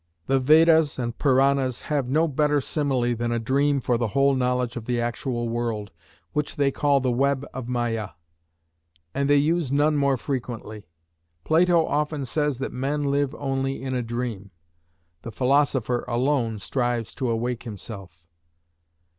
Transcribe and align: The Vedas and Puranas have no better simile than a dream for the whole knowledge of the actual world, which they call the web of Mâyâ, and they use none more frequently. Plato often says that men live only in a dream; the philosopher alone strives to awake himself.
The 0.25 0.39
Vedas 0.39 0.97
and 0.97 1.15
Puranas 1.15 1.81
have 1.81 2.09
no 2.09 2.27
better 2.27 2.59
simile 2.59 3.13
than 3.15 3.31
a 3.31 3.37
dream 3.37 3.79
for 3.79 3.99
the 3.99 4.07
whole 4.17 4.33
knowledge 4.33 4.75
of 4.75 4.85
the 4.85 4.99
actual 4.99 5.47
world, 5.47 5.91
which 6.33 6.55
they 6.55 6.71
call 6.71 6.99
the 6.99 7.11
web 7.11 7.45
of 7.53 7.67
Mâyâ, 7.67 8.11
and 9.13 9.29
they 9.29 9.35
use 9.35 9.71
none 9.71 9.95
more 9.97 10.17
frequently. 10.17 10.87
Plato 11.43 11.85
often 11.85 12.25
says 12.25 12.57
that 12.57 12.71
men 12.73 13.11
live 13.11 13.35
only 13.35 13.79
in 13.83 13.93
a 13.93 14.01
dream; 14.01 14.49
the 15.21 15.31
philosopher 15.31 16.03
alone 16.07 16.57
strives 16.57 17.13
to 17.13 17.29
awake 17.29 17.61
himself. 17.61 18.27